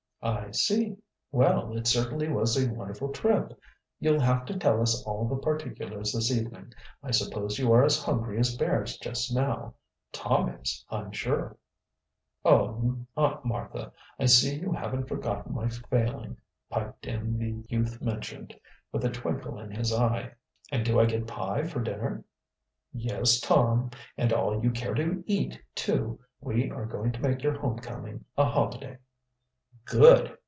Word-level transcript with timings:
"I 0.23 0.51
see. 0.51 0.97
Well, 1.31 1.75
it 1.75 1.87
certainly 1.87 2.27
was 2.29 2.55
a 2.55 2.69
wonderful 2.71 3.09
trip. 3.11 3.59
You'll 3.99 4.19
have 4.19 4.45
to 4.45 4.59
tell 4.59 4.79
us 4.79 5.01
all 5.03 5.27
the 5.27 5.35
particulars 5.41 6.11
this 6.11 6.31
evening. 6.31 6.73
I 7.01 7.09
suppose 7.09 7.57
you 7.57 7.71
are 7.73 7.83
as 7.83 8.03
hungry 8.03 8.37
as 8.37 8.55
bears 8.55 8.97
just 8.99 9.33
now. 9.33 9.73
Tom 10.11 10.49
is, 10.49 10.85
I'm 10.91 11.11
sure." 11.11 11.57
"Oh, 12.45 12.97
Aunt 13.17 13.43
Martha, 13.45 13.93
I 14.19 14.27
see 14.27 14.59
you 14.59 14.71
haven't 14.73 15.07
forgotten 15.07 15.55
my 15.55 15.69
failing," 15.69 16.37
piped 16.69 17.07
in 17.07 17.39
the 17.39 17.63
youth 17.67 17.99
mentioned, 17.99 18.53
with 18.91 19.03
a 19.03 19.09
twinkle 19.09 19.57
in 19.59 19.71
his 19.71 19.91
eye. 19.91 20.31
"And 20.71 20.85
do 20.85 20.99
I 20.99 21.05
get 21.05 21.25
pie 21.25 21.63
for 21.63 21.81
dinner?" 21.81 22.23
"Yes, 22.93 23.39
Tom, 23.39 23.89
and 24.19 24.31
all 24.31 24.63
you 24.63 24.69
care 24.69 24.93
to 24.93 25.23
eat, 25.25 25.59
too. 25.73 26.19
We 26.41 26.69
are 26.69 26.85
going 26.85 27.11
to 27.13 27.21
make 27.21 27.41
your 27.41 27.59
home 27.59 27.79
coming 27.79 28.23
a 28.37 28.45
holiday." 28.45 28.99
"Good!" 29.83 30.37